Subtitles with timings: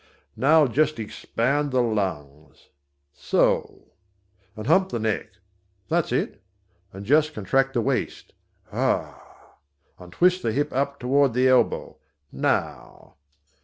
[0.35, 2.69] Now just expand the lungs!
[3.13, 3.91] So!
[4.55, 5.33] And hump the neck
[5.89, 6.41] that's it
[6.91, 8.33] and just contract the waist
[8.71, 9.21] ha!
[9.99, 11.97] and twist the hip up toward the elbow
[12.31, 13.17] now!